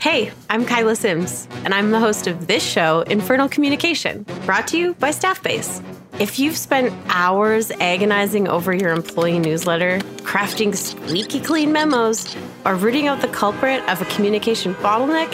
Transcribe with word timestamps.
Hey, 0.00 0.32
I'm 0.48 0.64
Kyla 0.64 0.96
Sims, 0.96 1.46
and 1.62 1.74
I'm 1.74 1.90
the 1.90 2.00
host 2.00 2.26
of 2.26 2.46
this 2.46 2.64
show, 2.64 3.02
Infernal 3.02 3.50
Communication, 3.50 4.24
brought 4.46 4.66
to 4.68 4.78
you 4.78 4.94
by 4.94 5.10
Staffbase. 5.10 5.84
If 6.18 6.38
you've 6.38 6.56
spent 6.56 6.94
hours 7.08 7.70
agonizing 7.72 8.48
over 8.48 8.72
your 8.72 8.92
employee 8.92 9.38
newsletter, 9.38 9.98
crafting 10.22 10.74
squeaky 10.74 11.38
clean 11.38 11.70
memos, 11.70 12.34
or 12.64 12.76
rooting 12.76 13.08
out 13.08 13.20
the 13.20 13.28
culprit 13.28 13.86
of 13.90 14.00
a 14.00 14.06
communication 14.06 14.74
bottleneck, 14.76 15.30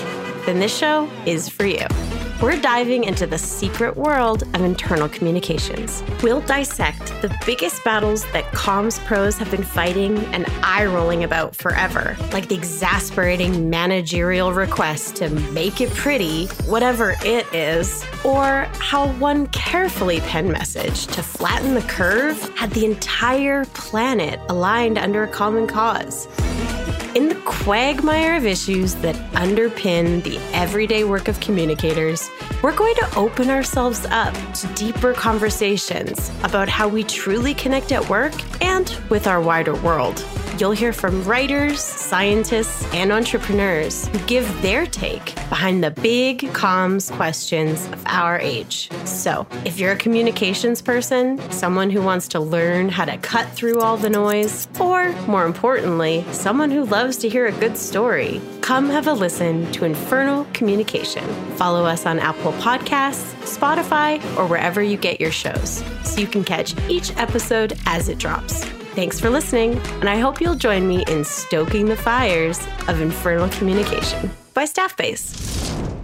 then 0.47 0.59
this 0.59 0.77
show 0.77 1.09
is 1.27 1.49
for 1.49 1.65
you. 1.65 1.87
We're 2.43 2.61
diving 2.61 3.05
into 3.05 3.27
the 3.27 3.39
secret 3.39 3.97
world 3.97 4.43
of 4.43 4.61
internal 4.61 5.09
communications. 5.09 6.03
We'll 6.23 6.43
dissect 6.43 7.07
the 7.23 7.35
biggest 7.47 7.83
battles 7.83 8.31
that 8.33 8.45
comms 8.53 9.03
pros 9.07 9.39
have 9.39 9.51
been 9.51 9.63
fighting 9.63 10.19
and 10.35 10.45
eye 10.63 10.85
rolling 10.85 11.25
about 11.25 11.57
forever, 11.57 12.15
like 12.35 12.49
the 12.49 12.55
exasperating 12.55 13.71
managerial 13.71 14.53
request 14.53 15.17
to 15.17 15.31
make 15.31 15.81
it 15.81 15.89
pretty, 15.95 16.45
whatever 16.67 17.17
it 17.23 17.51
is, 17.55 18.05
or 18.23 18.69
how 18.81 19.09
one 19.15 19.47
carefully 19.47 20.21
penned 20.21 20.53
message 20.53 21.07
to 21.07 21.23
flatten 21.23 21.73
the 21.73 21.83
curve 21.83 22.39
had 22.55 22.71
the 22.73 22.85
entire 22.85 23.65
planet 23.67 24.39
aligned 24.51 24.99
under 24.99 25.23
a 25.23 25.29
common 25.29 25.67
cause. 25.67 26.29
In 27.17 27.31
the 27.31 27.43
quagmire 27.47 28.37
of 28.37 28.45
issues 28.45 28.95
that 28.97 29.17
underpin 29.33 30.23
the 30.23 30.37
everyday 30.53 31.03
work 31.03 31.29
of 31.29 31.41
communicators, 31.41 32.26
we're 32.63 32.75
going 32.75 32.95
to 32.97 33.17
open 33.17 33.51
ourselves 33.51 34.07
up 34.07 34.35
to 34.55 34.67
deeper 34.75 35.13
conversations 35.13 36.31
about 36.43 36.69
how 36.69 36.89
we 36.89 37.05
truly 37.05 37.55
connect 37.55 37.93
at 37.93 38.09
work 38.09 38.35
and 38.63 38.99
with 39.11 39.27
our 39.27 39.41
wider 39.41 39.75
world. 39.77 40.25
You'll 40.59 40.73
hear 40.73 40.95
from 40.95 41.23
writers, 41.25 41.83
scientists, 41.83 42.83
and 42.95 43.13
entrepreneurs 43.13 44.09
who 44.09 44.19
give 44.21 44.63
their 44.63 44.87
take 44.87 45.35
behind 45.51 45.85
the 45.85 45.91
big 45.91 46.39
comms 46.55 47.13
questions 47.13 47.85
of 47.89 48.03
our 48.07 48.39
age. 48.39 48.89
So, 49.05 49.47
if 49.67 49.79
you're 49.79 49.93
a 49.93 49.97
communications 49.97 50.81
person, 50.81 51.39
someone 51.51 51.91
who 51.91 52.01
wants 52.01 52.27
to 52.29 52.41
learn 52.41 52.89
how 52.89 53.05
to 53.05 53.19
cut 53.19 53.47
through 53.51 53.81
all 53.81 53.99
the 53.99 54.09
noise, 54.09 54.67
or 54.81 55.13
more 55.27 55.45
importantly, 55.45 56.25
someone 56.33 56.71
who 56.71 56.85
loves 56.85 57.19
to 57.19 57.29
hear 57.29 57.45
a 57.45 57.53
good 57.53 57.77
story, 57.77 58.41
come 58.63 58.89
have 58.89 59.09
a 59.09 59.13
listen 59.13 59.71
to 59.73 59.85
Infernal 59.85 60.47
Communication. 60.55 61.25
Follow 61.57 61.85
us 61.85 62.07
on 62.07 62.16
Apple 62.19 62.53
Podcasts, 62.55 63.35
Spotify, 63.43 64.23
or 64.37 64.47
wherever 64.47 64.83
you 64.83 64.97
get 64.97 65.21
your 65.21 65.33
shows 65.33 65.83
so 66.05 66.21
you 66.21 66.27
can 66.27 66.45
catch 66.45 66.75
each 66.89 67.17
episode 67.17 67.79
as 67.87 68.09
it 68.09 68.19
drops. 68.19 68.65
Thanks 68.95 69.21
for 69.21 69.29
listening, 69.29 69.79
and 70.01 70.09
I 70.09 70.17
hope 70.17 70.41
you'll 70.41 70.55
join 70.55 70.89
me 70.89 71.05
in 71.09 71.25
stoking 71.25 71.87
the 71.87 71.97
fires 71.97 72.67
of 72.89 73.01
infernal 73.01 73.49
communication 73.51 74.31
by 74.55 74.65
Staffbase. 74.65 75.96